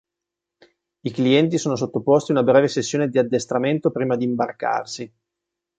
I 1.03 1.11
clienti 1.11 1.59
sono 1.59 1.75
sottoposti 1.75 2.31
a 2.31 2.33
una 2.33 2.43
breve 2.43 2.67
sessione 2.67 3.07
di 3.07 3.19
addestramento 3.19 3.91
prima 3.91 4.15
di 4.15 4.23
imbarcarsi. 4.25 5.13